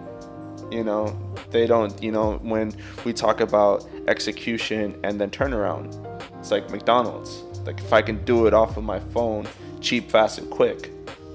You 0.71 0.85
know, 0.85 1.17
they 1.51 1.67
don't. 1.67 2.03
You 2.03 2.13
know, 2.13 2.39
when 2.43 2.73
we 3.05 3.13
talk 3.13 3.41
about 3.41 3.89
execution 4.09 4.99
and 5.05 5.21
then 5.21 5.31
turnaround, 5.31 5.95
it's 6.39 6.51
like 6.51 6.71
McDonald's. 6.71 7.43
Like 7.67 7.81
if 7.81 7.93
I 7.93 8.03
can 8.03 8.25
do 8.25 8.47
it 8.47 8.55
off 8.55 8.77
of 8.77 8.85
my 8.85 9.01
phone, 9.01 9.47
cheap, 9.81 10.11
fast, 10.11 10.39
and 10.39 10.51
quick, 10.51 10.93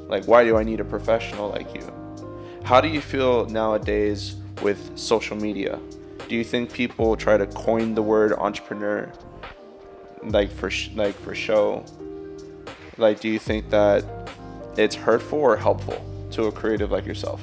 like 0.08 0.26
why 0.26 0.44
do 0.44 0.58
I 0.58 0.64
need 0.64 0.80
a 0.80 0.86
professional 0.86 1.50
like 1.50 1.74
you? 1.74 1.88
How 2.64 2.80
do 2.82 2.88
you 2.88 3.02
feel 3.02 3.46
nowadays 3.48 4.36
with 4.62 4.98
social 4.98 5.36
media? 5.36 5.80
Do 6.28 6.36
you 6.36 6.44
think 6.44 6.72
people 6.72 7.18
try 7.18 7.38
to 7.38 7.48
coin 7.48 7.96
the 7.96 8.02
word 8.02 8.34
entrepreneur 8.34 9.12
like 10.24 10.52
for 10.52 10.70
sh- 10.70 10.92
like 10.96 11.16
for 11.16 11.34
show? 11.34 11.84
Like 12.98 13.20
do 13.20 13.28
you 13.28 13.40
think 13.40 13.70
that 13.72 14.21
it's 14.78 14.96
hurtful 14.96 15.40
or 15.40 15.58
helpful 15.58 16.04
to 16.32 16.46
a 16.46 16.52
creative 16.52 16.92
like 16.92 17.06
yourself? 17.06 17.42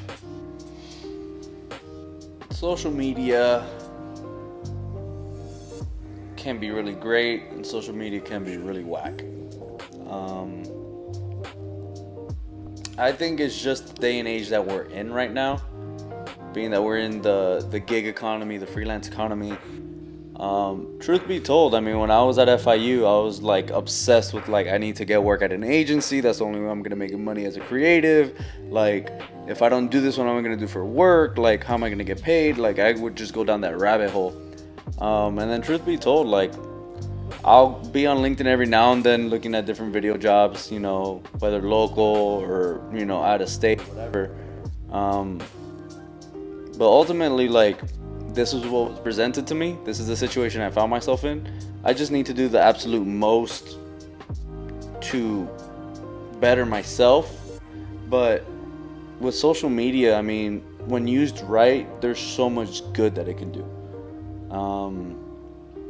Social 2.50 2.90
media 2.90 3.66
can 6.36 6.58
be 6.58 6.70
really 6.70 6.94
great 6.94 7.44
and 7.50 7.66
social 7.66 7.94
media 7.94 8.20
can 8.20 8.44
be 8.44 8.56
really 8.56 8.84
whack. 8.84 9.22
Um, 10.08 10.62
I 12.96 13.12
think 13.12 13.38
it's 13.40 13.60
just 13.60 13.94
the 13.94 14.00
day 14.00 14.18
and 14.18 14.26
age 14.26 14.48
that 14.48 14.66
we're 14.66 14.84
in 14.84 15.12
right 15.12 15.32
now. 15.32 15.62
Being 16.52 16.70
that 16.70 16.82
we're 16.82 16.98
in 16.98 17.20
the, 17.20 17.66
the 17.70 17.78
gig 17.78 18.06
economy, 18.06 18.56
the 18.56 18.66
freelance 18.66 19.06
economy. 19.06 19.56
Um, 20.38 20.98
truth 21.00 21.26
be 21.26 21.40
told, 21.40 21.74
I 21.74 21.80
mean, 21.80 21.98
when 21.98 22.12
I 22.12 22.22
was 22.22 22.38
at 22.38 22.46
FIU, 22.46 22.98
I 23.00 23.24
was 23.24 23.42
like 23.42 23.70
obsessed 23.70 24.32
with 24.32 24.46
like 24.48 24.68
I 24.68 24.78
need 24.78 24.94
to 24.96 25.04
get 25.04 25.22
work 25.22 25.42
at 25.42 25.52
an 25.52 25.64
agency. 25.64 26.20
That's 26.20 26.38
the 26.38 26.44
only 26.44 26.60
way 26.60 26.68
I'm 26.68 26.82
gonna 26.82 26.96
make 26.96 27.16
money 27.18 27.44
as 27.44 27.56
a 27.56 27.60
creative. 27.60 28.38
Like, 28.68 29.10
if 29.48 29.62
I 29.62 29.68
don't 29.68 29.88
do 29.88 30.00
this, 30.00 30.16
what 30.16 30.28
am 30.28 30.36
I 30.36 30.42
gonna 30.42 30.56
do 30.56 30.68
for 30.68 30.84
work? 30.84 31.38
Like, 31.38 31.64
how 31.64 31.74
am 31.74 31.82
I 31.82 31.90
gonna 31.90 32.04
get 32.04 32.22
paid? 32.22 32.56
Like, 32.56 32.78
I 32.78 32.92
would 32.92 33.16
just 33.16 33.34
go 33.34 33.42
down 33.42 33.60
that 33.62 33.78
rabbit 33.78 34.10
hole. 34.10 34.40
Um, 35.00 35.38
and 35.38 35.50
then, 35.50 35.60
truth 35.60 35.84
be 35.84 35.96
told, 35.96 36.28
like 36.28 36.52
I'll 37.44 37.80
be 37.90 38.06
on 38.06 38.18
LinkedIn 38.18 38.46
every 38.46 38.66
now 38.66 38.92
and 38.92 39.02
then 39.04 39.28
looking 39.28 39.54
at 39.54 39.64
different 39.66 39.92
video 39.92 40.16
jobs, 40.16 40.72
you 40.72 40.80
know, 40.80 41.22
whether 41.38 41.62
local 41.62 42.04
or, 42.04 42.82
you 42.92 43.04
know, 43.04 43.22
out 43.22 43.40
of 43.40 43.48
state, 43.48 43.80
whatever. 43.88 44.36
Um, 44.90 45.38
but 46.76 46.86
ultimately, 46.86 47.48
like, 47.48 47.78
this 48.38 48.54
is 48.54 48.64
what 48.68 48.92
was 48.92 49.00
presented 49.00 49.48
to 49.48 49.54
me. 49.56 49.76
This 49.84 49.98
is 49.98 50.06
the 50.06 50.16
situation 50.16 50.60
I 50.60 50.70
found 50.70 50.90
myself 50.90 51.24
in. 51.24 51.44
I 51.82 51.92
just 51.92 52.12
need 52.12 52.24
to 52.26 52.32
do 52.32 52.46
the 52.46 52.60
absolute 52.60 53.04
most 53.04 53.78
to 55.00 55.48
better 56.38 56.64
myself. 56.64 57.36
But 58.08 58.44
with 59.18 59.34
social 59.34 59.68
media, 59.68 60.16
I 60.16 60.22
mean, 60.22 60.60
when 60.86 61.08
used 61.08 61.40
right, 61.42 62.00
there's 62.00 62.20
so 62.20 62.48
much 62.48 62.80
good 62.92 63.16
that 63.16 63.26
it 63.26 63.38
can 63.38 63.50
do. 63.50 64.54
Um, 64.54 65.18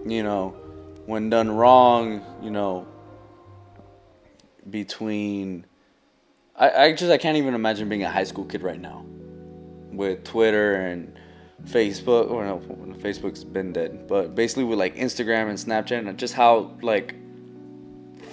you 0.06 0.22
know, 0.22 0.56
when 1.04 1.28
done 1.28 1.50
wrong, 1.50 2.24
you 2.42 2.50
know, 2.50 2.86
between 4.70 5.66
I, 6.56 6.70
I 6.70 6.92
just 6.92 7.12
I 7.12 7.18
can't 7.18 7.36
even 7.36 7.52
imagine 7.52 7.90
being 7.90 8.04
a 8.04 8.10
high 8.10 8.24
school 8.24 8.46
kid 8.46 8.62
right 8.62 8.80
now 8.80 9.04
with 9.92 10.24
Twitter 10.24 10.76
and 10.76 11.18
Facebook 11.64 12.30
or 12.30 12.44
no 12.44 12.58
Facebook's 12.98 13.44
been 13.44 13.72
dead, 13.72 14.08
but 14.08 14.34
basically 14.34 14.64
with 14.64 14.78
like 14.78 14.96
Instagram 14.96 15.48
and 15.48 15.58
Snapchat 15.58 16.08
and 16.08 16.18
just 16.18 16.34
how 16.34 16.72
like 16.82 17.14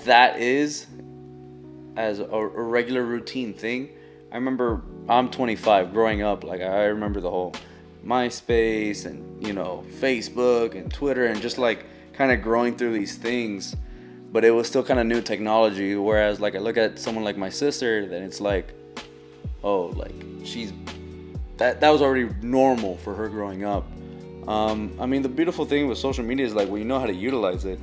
that 0.05 0.39
is 0.39 0.88
as 1.98 2.20
a, 2.20 2.25
a 2.25 2.62
regular 2.62 3.03
routine 3.03 3.53
thing. 3.53 3.89
I 4.32 4.36
remember 4.36 4.82
I'm 5.08 5.29
25 5.29 5.94
growing 5.94 6.22
up 6.22 6.44
like 6.44 6.62
I 6.62 6.86
remember 6.86 7.22
the 7.22 7.29
whole 7.29 7.53
MySpace 8.05 9.05
and 9.05 9.46
you 9.46 9.53
know 9.53 9.84
Facebook 10.00 10.75
and 10.75 10.91
Twitter 10.91 11.25
and 11.25 11.41
just 11.41 11.58
like 11.58 11.86
kind 12.15 12.32
of 12.32 12.41
growing 12.41 12.75
through 12.75 12.94
these 12.94 13.17
things, 13.17 13.75
but 14.32 14.44
it 14.44 14.51
was 14.51 14.67
still 14.67 14.84
kind 14.84 15.00
of 15.00 15.05
new 15.05 15.22
technology. 15.22 15.96
Whereas, 15.96 16.39
like, 16.39 16.55
I 16.55 16.60
look 16.60 16.77
at 16.77 16.98
someone 16.98 17.24
like 17.24 17.38
my 17.38 17.50
sister, 17.50 18.08
then 18.08 18.24
it's 18.24 18.41
like, 18.41 18.74
oh, 19.63 19.88
like 19.88 20.13
she's 20.44 20.72
that 21.57 21.79
that 21.81 21.89
was 21.89 22.01
already 22.01 22.29
normal 22.41 22.97
for 22.97 23.13
her 23.13 23.29
growing 23.29 23.63
up. 23.63 23.85
Um, 24.47 24.95
I 25.00 25.05
mean, 25.05 25.21
the 25.21 25.29
beautiful 25.29 25.65
thing 25.65 25.88
with 25.88 25.97
social 25.97 26.24
media 26.24 26.45
is 26.45 26.53
like 26.53 26.69
when 26.69 26.81
you 26.81 26.88
know 26.88 27.00
how 27.00 27.07
to 27.07 27.13
utilize 27.13 27.65
it, 27.65 27.79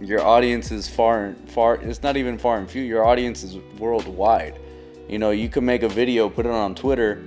your 0.00 0.22
audience 0.22 0.70
is 0.70 0.88
far 0.88 1.26
and 1.26 1.50
far. 1.50 1.76
It's 1.76 2.02
not 2.02 2.16
even 2.16 2.38
far 2.38 2.58
and 2.58 2.70
few. 2.70 2.82
Your 2.82 3.04
audience 3.04 3.42
is 3.42 3.56
worldwide. 3.78 4.60
You 5.08 5.18
know, 5.18 5.30
you 5.30 5.48
can 5.48 5.64
make 5.64 5.82
a 5.82 5.88
video, 5.88 6.28
put 6.28 6.46
it 6.46 6.52
on 6.52 6.74
Twitter. 6.74 7.22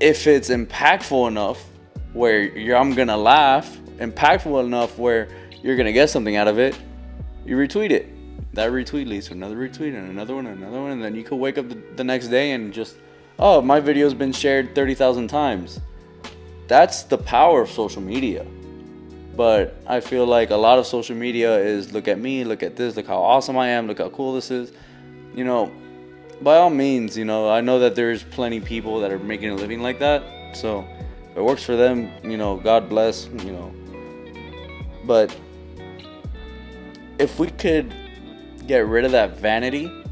If 0.00 0.26
it's 0.26 0.50
impactful 0.50 1.28
enough, 1.28 1.64
where 2.12 2.42
you're 2.42 2.76
I'm 2.76 2.94
gonna 2.94 3.16
laugh 3.16 3.76
impactful 3.98 4.64
enough 4.64 4.98
where 4.98 5.28
you're 5.62 5.76
gonna 5.76 5.92
get 5.92 6.10
something 6.10 6.36
out 6.36 6.48
of 6.48 6.58
it, 6.58 6.78
you 7.44 7.56
retweet 7.56 7.90
it. 7.90 8.08
That 8.54 8.70
retweet 8.70 9.06
leads 9.06 9.26
to 9.28 9.32
another 9.32 9.56
retweet 9.56 9.96
and 9.96 10.10
another 10.10 10.34
one 10.34 10.46
and 10.46 10.58
another 10.58 10.80
one, 10.80 10.92
and 10.92 11.02
then 11.02 11.14
you 11.14 11.24
could 11.24 11.36
wake 11.36 11.58
up 11.58 11.68
the, 11.68 11.78
the 11.96 12.04
next 12.04 12.28
day 12.28 12.52
and 12.52 12.72
just, 12.72 12.96
oh, 13.38 13.60
my 13.60 13.80
video's 13.80 14.14
been 14.14 14.32
shared 14.32 14.74
30,000 14.74 15.28
times. 15.28 15.80
That's 16.66 17.02
the 17.02 17.18
power 17.18 17.62
of 17.62 17.70
social 17.70 18.02
media. 18.02 18.46
But 19.36 19.76
I 19.86 20.00
feel 20.00 20.26
like 20.26 20.50
a 20.50 20.56
lot 20.56 20.78
of 20.78 20.86
social 20.86 21.16
media 21.16 21.58
is 21.58 21.92
look 21.92 22.06
at 22.06 22.18
me, 22.18 22.44
look 22.44 22.62
at 22.62 22.76
this, 22.76 22.96
look 22.96 23.06
how 23.06 23.20
awesome 23.20 23.56
I 23.56 23.68
am, 23.68 23.88
look 23.88 23.98
how 23.98 24.08
cool 24.10 24.34
this 24.34 24.50
is. 24.50 24.72
You 25.34 25.44
know, 25.44 25.72
by 26.40 26.56
all 26.56 26.70
means, 26.70 27.16
you 27.16 27.24
know, 27.24 27.50
I 27.50 27.60
know 27.60 27.80
that 27.80 27.96
there's 27.96 28.22
plenty 28.22 28.60
people 28.60 29.00
that 29.00 29.10
are 29.10 29.18
making 29.18 29.50
a 29.50 29.54
living 29.54 29.82
like 29.82 29.98
that. 29.98 30.56
So 30.56 30.86
if 31.30 31.36
it 31.36 31.42
works 31.42 31.64
for 31.64 31.74
them, 31.74 32.10
you 32.22 32.36
know, 32.36 32.56
God 32.56 32.88
bless, 32.88 33.26
you 33.26 33.52
know, 33.52 33.74
but 35.04 35.36
if 37.18 37.38
we 37.38 37.48
could 37.48 37.92
get 38.66 38.86
rid 38.86 39.04
of 39.04 39.12
that 39.12 39.38
vanity, 39.38 40.03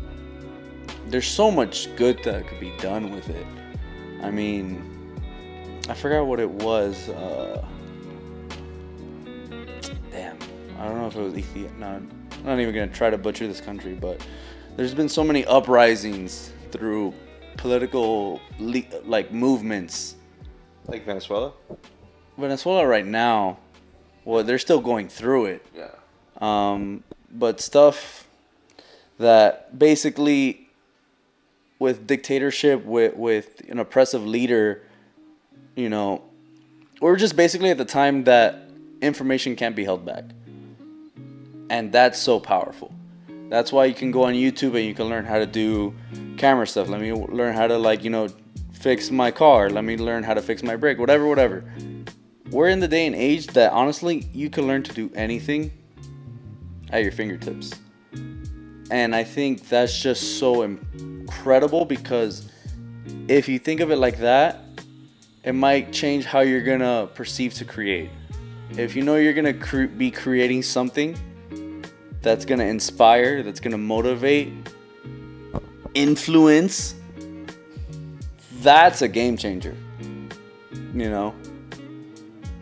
there's 1.07 1.27
so 1.27 1.51
much 1.51 1.95
good 1.97 2.23
that 2.25 2.47
could 2.47 2.61
be 2.61 2.73
done 2.79 3.11
with 3.13 3.29
it. 3.29 3.47
I 4.23 4.31
mean, 4.31 5.17
I 5.89 5.95
forgot 5.95 6.27
what 6.27 6.41
it 6.41 6.51
was. 6.51 7.09
Uh, 7.09 7.65
damn, 10.11 10.39
I 10.79 10.85
don't 10.85 10.99
know 10.99 11.07
if 11.07 11.17
it 11.17 11.21
was 11.21 11.37
Ethiopia. 11.37 11.79
No, 11.79 11.87
I'm 11.87 12.11
not 12.45 12.59
even 12.61 12.75
gonna 12.75 12.87
try 12.89 13.11
to 13.11 13.19
butcher 13.19 13.47
this 13.47 13.61
country, 13.61 13.95
but 13.95 14.25
there's 14.77 14.95
been 14.95 15.09
so 15.09 15.25
many 15.25 15.45
uprisings 15.47 16.53
through 16.71 17.15
political 17.57 18.41
le- 18.59 18.83
like 19.05 19.33
movements. 19.33 20.17
Like 20.87 21.05
Venezuela. 21.05 21.53
Venezuela 22.37 22.87
right 22.87 23.07
now 23.07 23.59
well, 24.25 24.45
they're 24.45 24.59
still 24.59 24.81
going 24.81 25.09
through 25.09 25.47
it. 25.47 25.67
Yeah. 25.77 25.91
Um, 26.41 27.05
but 27.31 27.61
stuff 27.61 28.29
that 29.19 29.79
basically, 29.79 30.62
with 31.83 32.07
dictatorship, 32.07 32.85
with 32.85 33.15
with 33.17 33.61
an 33.69 33.79
oppressive 33.79 34.25
leader, 34.25 34.83
you 35.75 35.91
know, 35.91 36.23
we're 37.01 37.17
just 37.17 37.37
basically 37.37 37.71
at 37.71 37.79
the 37.79 37.85
time 37.85 38.25
that 38.25 38.71
information 39.03 39.57
can't 39.57 39.75
be 39.75 39.85
held 39.85 40.07
back, 40.07 40.25
and 41.69 41.93
that's 41.93 42.19
so 42.19 42.39
powerful. 42.39 42.95
That's 43.51 43.73
why 43.73 43.85
you 43.87 43.95
can 43.95 44.13
go 44.13 44.23
on 44.23 44.35
YouTube 44.35 44.75
and 44.77 44.87
you 44.87 44.95
can 44.95 45.07
learn 45.11 45.27
how 45.27 45.39
to 45.39 45.47
do 45.47 45.95
camera 46.39 46.67
stuff. 46.67 46.89
Let 46.89 47.01
me 47.01 47.13
learn 47.13 47.55
how 47.55 47.67
to 47.67 47.77
like 47.77 48.05
you 48.05 48.11
know 48.11 48.29
fix 48.73 49.11
my 49.11 49.31
car. 49.31 49.69
Let 49.69 49.85
me 49.85 49.97
learn 49.97 50.23
how 50.23 50.35
to 50.35 50.41
fix 50.41 50.63
my 50.63 50.77
brake. 50.77 50.99
Whatever, 50.99 51.27
whatever 51.27 51.65
we're 52.53 52.69
in 52.69 52.81
the 52.81 52.89
day 52.89 53.07
and 53.07 53.17
age 53.17 53.47
that 53.49 53.73
honestly 53.73 54.29
you 54.33 54.51
can 54.51 54.67
learn 54.67 54.83
to 54.83 54.93
do 54.93 55.11
anything 55.15 55.73
at 56.91 57.03
your 57.03 57.13
fingertips. 57.13 57.73
And 58.91 59.15
I 59.15 59.25
think 59.25 59.69
that's 59.69 59.99
just 59.99 60.39
so 60.39 60.63
incredible 61.33 61.85
because 61.85 62.49
if 63.29 63.49
you 63.49 63.59
think 63.59 63.81
of 63.81 63.91
it 63.91 63.97
like 63.97 64.19
that, 64.19 64.61
it 65.43 65.53
might 65.55 65.93
change 65.93 66.25
how 66.25 66.41
you're 66.41 66.63
gonna 66.63 67.09
perceive 67.15 67.55
to 67.55 67.65
create. 67.65 68.11
If 68.77 68.95
you 68.95 69.03
know 69.03 69.17
you're 69.17 69.33
gonna 69.33 69.55
cre- 69.55 69.87
be 69.87 70.11
creating 70.11 70.63
something 70.63 71.17
that's 72.21 72.45
gonna 72.45 72.65
inspire, 72.65 73.43
that's 73.43 73.61
gonna 73.61 73.79
motivate, 73.79 74.53
influence, 75.95 76.95
that's 78.61 79.03
a 79.03 79.09
game 79.09 79.37
changer. 79.37 79.75
You 80.95 81.11
know? 81.11 81.35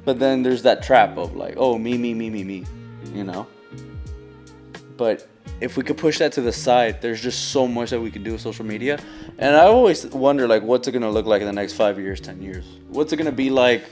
But 0.05 0.19
then 0.19 0.43
there's 0.43 0.63
that 0.63 0.83
trap 0.83 1.19
of 1.19 1.37
like, 1.37 1.55
oh, 1.59 1.77
me, 1.77 1.99
me, 1.99 2.15
me, 2.15 2.31
me, 2.31 2.45
me, 2.45 2.65
you 3.13 3.25
know? 3.25 3.47
But 5.01 5.27
if 5.63 5.79
we 5.79 5.83
could 5.83 5.97
push 5.97 6.19
that 6.19 6.31
to 6.33 6.43
the 6.43 6.53
side, 6.53 7.01
there's 7.01 7.23
just 7.23 7.53
so 7.53 7.67
much 7.67 7.89
that 7.89 7.99
we 8.03 8.11
can 8.11 8.23
do 8.23 8.33
with 8.33 8.43
social 8.43 8.67
media. 8.67 8.99
And 9.39 9.57
I 9.57 9.65
always 9.65 10.05
wonder, 10.09 10.47
like, 10.47 10.63
what's 10.63 10.89
it 10.89 10.93
gonna 10.93 11.11
look 11.11 11.25
like 11.25 11.41
in 11.41 11.47
the 11.47 11.55
next 11.55 11.73
five 11.73 11.99
years, 11.99 12.21
ten 12.21 12.43
years? 12.43 12.67
What's 12.91 13.11
it 13.11 13.17
gonna 13.17 13.33
be 13.33 13.49
like, 13.49 13.83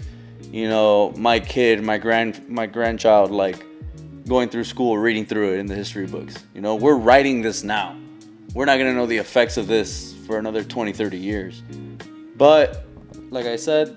you 0.53 0.69
know, 0.69 1.15
my 1.17 1.41
kid, 1.41 1.83
my 1.83 1.97
grand, 1.97 2.47
my 2.47 2.67
grandchild, 2.67 3.31
like, 3.31 3.65
going 4.27 4.51
through 4.51 4.65
school, 4.65 4.99
reading 4.99 5.25
through 5.25 5.55
it 5.55 5.61
in 5.61 5.65
the 5.65 5.75
history 5.75 6.07
books. 6.07 6.45
You 6.55 6.61
know, 6.61 6.75
we're 6.75 6.99
writing 6.99 7.41
this 7.41 7.63
now. 7.63 7.97
We're 8.53 8.67
not 8.67 8.77
gonna 8.77 8.93
know 8.93 9.07
the 9.07 9.17
effects 9.17 9.57
of 9.57 9.67
this 9.67 10.15
for 10.27 10.37
another 10.39 10.63
20, 10.63 10.93
30 10.93 11.17
years. 11.17 11.63
But 12.37 12.85
like 13.31 13.47
I 13.47 13.57
said, 13.57 13.97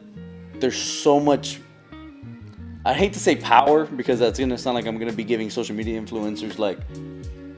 there's 0.61 0.81
so 0.81 1.19
much. 1.19 1.59
I 2.83 2.93
hate 2.93 3.13
to 3.13 3.19
say 3.19 3.35
power 3.35 3.85
because 3.85 4.19
that's 4.19 4.39
gonna 4.39 4.57
sound 4.57 4.75
like 4.75 4.85
I'm 4.85 4.97
gonna 4.97 5.13
be 5.13 5.23
giving 5.23 5.49
social 5.49 5.75
media 5.75 6.01
influencers 6.01 6.57
like 6.57 6.79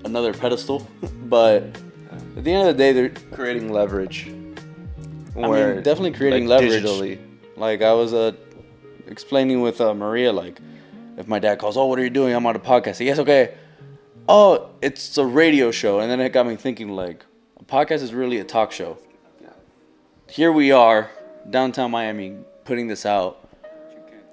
another 0.04 0.34
pedestal. 0.34 0.88
but 1.26 1.64
at 2.36 2.44
the 2.44 2.54
end 2.54 2.68
of 2.68 2.76
the 2.76 2.84
day, 2.84 2.92
they're 2.92 3.10
creating 3.32 3.72
leverage. 3.72 4.28
I 5.36 5.48
mean, 5.48 5.82
definitely 5.82 6.12
creating 6.12 6.48
like, 6.48 6.62
leverage. 6.62 6.84
digitally. 6.84 7.20
Like 7.56 7.82
I 7.82 7.94
was 7.94 8.14
uh, 8.14 8.34
explaining 9.08 9.62
with 9.62 9.80
uh, 9.82 9.94
Maria, 9.94 10.32
like 10.32 10.60
if 11.18 11.28
my 11.28 11.40
dad 11.40 11.60
calls, 11.60 11.78
oh, 11.78 11.86
what 11.86 12.00
are 12.00 12.04
you 12.04 12.10
doing? 12.10 12.34
I'm 12.34 12.46
on 12.46 12.56
a 12.56 12.60
podcast. 12.60 13.04
Yes, 13.04 13.20
okay. 13.20 13.56
Oh, 14.28 14.70
it's 14.82 15.18
a 15.18 15.26
radio 15.26 15.72
show, 15.72 16.00
and 16.00 16.10
then 16.10 16.20
it 16.20 16.30
got 16.30 16.48
me 16.48 16.56
thinking, 16.56 16.90
like, 16.90 17.26
a 17.60 17.64
podcast 17.64 18.02
is 18.02 18.14
really 18.14 18.40
a 18.40 18.44
talk 18.44 18.72
show. 18.72 18.98
Here 20.30 20.52
we 20.52 20.72
are, 20.72 21.12
downtown 21.50 21.92
Miami, 21.92 22.38
putting 22.64 22.88
this 22.88 23.06
out. 23.06 23.43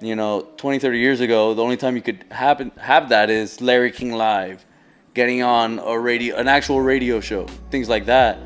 You 0.01 0.15
know, 0.15 0.41
20, 0.57 0.79
30 0.79 0.97
years 0.99 1.19
ago, 1.19 1.53
the 1.53 1.61
only 1.61 1.77
time 1.77 1.95
you 1.95 2.01
could 2.01 2.25
happen 2.31 2.71
have 2.77 3.09
that 3.09 3.29
is 3.29 3.61
Larry 3.61 3.91
King 3.91 4.13
Live, 4.13 4.65
getting 5.13 5.43
on 5.43 5.77
a 5.77 5.97
radio, 5.97 6.37
an 6.37 6.47
actual 6.47 6.81
radio 6.81 7.19
show, 7.19 7.45
things 7.69 7.87
like 7.87 8.05
that. 8.07 8.39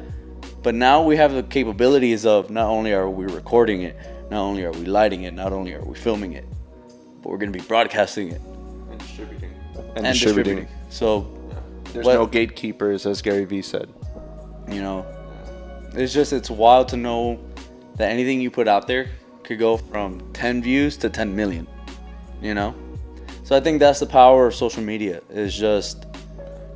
But 0.63 0.75
now 0.75 1.03
we 1.03 1.15
have 1.15 1.31
the 1.31 1.43
capabilities 1.43 2.25
of 2.25 2.49
not 2.49 2.67
only 2.67 2.91
are 2.91 3.09
we 3.09 3.25
recording 3.25 3.83
it, 3.83 3.95
not 4.29 4.41
only 4.41 4.65
are 4.65 4.71
we 4.73 4.85
lighting 4.85 5.23
it, 5.23 5.33
not 5.33 5.53
only 5.53 5.73
are 5.73 5.83
we 5.85 5.95
filming 5.95 6.33
it, 6.33 6.45
but 7.21 7.29
we're 7.29 7.37
going 7.37 7.53
to 7.53 7.57
be 7.57 7.63
broadcasting 7.65 8.31
it 8.31 8.41
And 8.91 8.99
distributing. 8.99 9.51
and, 9.95 10.05
distributing. 10.05 10.67
So, 10.89 11.31
There's 11.93 12.05
What- 12.05 12.15
no 12.15 12.25
gatekeepers, 12.25 13.05
as 13.05 13.21
Gary 13.21 13.45
Vee 13.45 13.61
said. 13.61 13.87
you 14.69 14.81
know, 14.81 15.05
it's 15.93 16.11
just 16.11 16.33
it's 16.33 16.49
wild 16.49 16.89
to 16.89 16.97
know 16.97 17.39
that 17.95 18.11
anything 18.11 18.41
you 18.41 18.51
put 18.51 18.67
out 18.67 18.85
there 18.87 19.07
could 19.45 19.59
go 19.59 19.77
from 19.77 20.19
10 20.33 20.61
views 20.61 20.97
to 20.97 21.09
10 21.09 21.35
million. 21.35 21.67
You 22.41 22.53
know, 22.53 22.75
so 23.43 23.55
I 23.55 23.59
think 23.59 23.79
that's 23.79 23.99
the 23.99 24.05
power 24.05 24.47
of 24.47 24.55
social 24.55 24.83
media 24.83 25.21
is 25.29 25.55
just 25.55 26.05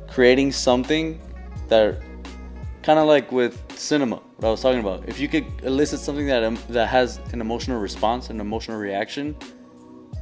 creating 0.08 0.52
something 0.52 1.20
that 1.68 2.00
kind 2.82 2.98
of 2.98 3.06
like 3.06 3.30
with 3.30 3.60
cinema 3.78 4.16
what 4.36 4.48
i 4.48 4.50
was 4.50 4.62
talking 4.62 4.80
about. 4.80 5.06
If 5.08 5.20
you 5.20 5.28
could 5.28 5.46
elicit 5.62 6.00
something 6.00 6.26
that 6.26 6.42
um, 6.42 6.58
that 6.70 6.86
has 6.88 7.20
an 7.32 7.40
emotional 7.40 7.78
response 7.78 8.30
an 8.30 8.40
emotional 8.40 8.78
reaction 8.78 9.36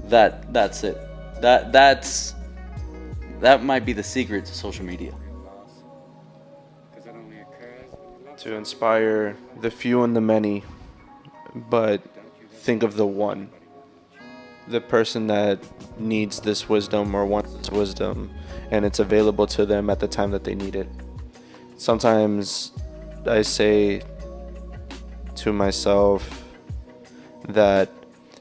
that 0.04 0.52
that's 0.52 0.84
it. 0.84 0.96
That 1.40 1.72
that's 1.72 2.34
that 3.40 3.62
might 3.62 3.84
be 3.84 3.92
the 3.92 4.02
secret 4.02 4.44
to 4.46 4.54
social 4.54 4.84
media. 4.84 5.14
To 8.38 8.54
inspire 8.54 9.36
the 9.60 9.70
few 9.70 10.04
and 10.04 10.14
the 10.14 10.20
many, 10.20 10.62
but 11.54 12.00
think 12.58 12.82
of 12.82 12.96
the 12.96 13.06
one. 13.06 13.50
The 14.68 14.80
person 14.80 15.26
that 15.28 15.58
needs 15.98 16.40
this 16.40 16.68
wisdom 16.68 17.14
or 17.14 17.24
wants 17.24 17.54
this 17.54 17.70
wisdom, 17.70 18.30
and 18.70 18.84
it's 18.84 18.98
available 18.98 19.46
to 19.48 19.64
them 19.64 19.88
at 19.88 20.00
the 20.00 20.08
time 20.08 20.30
that 20.32 20.44
they 20.44 20.54
need 20.54 20.76
it. 20.76 20.88
Sometimes 21.78 22.72
I 23.26 23.42
say 23.42 24.02
to 25.36 25.52
myself 25.52 26.44
that 27.48 27.88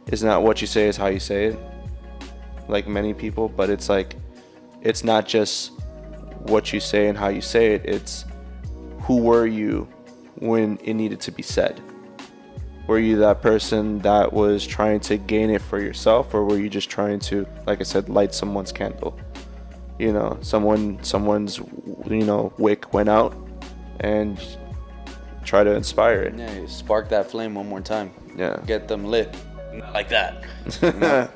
it's 0.07 0.23
not 0.23 0.43
what 0.43 0.59
you 0.59 0.67
say, 0.67 0.87
is 0.87 0.97
how 0.97 1.07
you 1.07 1.19
say 1.19 1.45
it. 1.45 1.59
Like 2.67 2.87
many 2.87 3.13
people, 3.13 3.47
but 3.47 3.69
it's 3.69 3.87
like, 3.87 4.15
it's 4.81 5.03
not 5.03 5.27
just 5.27 5.71
what 6.39 6.73
you 6.73 6.79
say 6.79 7.07
and 7.07 7.17
how 7.17 7.29
you 7.29 7.41
say 7.41 7.73
it, 7.73 7.85
it's 7.85 8.25
who 9.01 9.17
were 9.21 9.47
you 9.47 9.87
when 10.35 10.77
it 10.83 10.93
needed 10.93 11.21
to 11.21 11.31
be 11.31 11.43
said? 11.43 11.81
Were 12.87 12.99
you 12.99 13.17
that 13.17 13.41
person 13.41 13.99
that 13.99 14.31
was 14.31 14.65
trying 14.65 15.01
to 15.01 15.17
gain 15.17 15.49
it 15.49 15.61
for 15.61 15.79
yourself, 15.81 16.33
or 16.33 16.45
were 16.45 16.57
you 16.57 16.69
just 16.69 16.89
trying 16.89 17.19
to, 17.19 17.45
like 17.65 17.81
I 17.81 17.83
said, 17.83 18.07
light 18.09 18.33
someone's 18.33 18.71
candle? 18.71 19.17
You 19.99 20.13
know, 20.13 20.37
someone, 20.41 21.03
someone's, 21.03 21.57
you 22.07 22.23
know, 22.23 22.53
wick 22.57 22.93
went 22.93 23.09
out, 23.09 23.35
and 23.99 24.39
try 25.43 25.63
to 25.63 25.73
inspire 25.73 26.21
it. 26.23 26.35
yeah 26.37 26.53
you 26.59 26.67
spark 26.67 27.07
that 27.09 27.31
flame 27.31 27.55
one 27.55 27.67
more 27.69 27.79
time 27.81 28.11
Yeah. 28.35 28.59
get 28.65 28.87
them 28.89 29.05
lit 29.05 29.33
not 29.73 29.93
like 29.93 30.09
that? 30.09 30.43